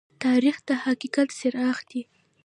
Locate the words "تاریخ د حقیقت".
0.23-1.27